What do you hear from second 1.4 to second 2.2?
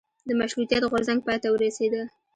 ته ورسیده.